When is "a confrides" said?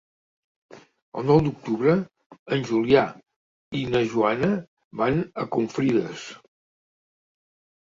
5.45-6.27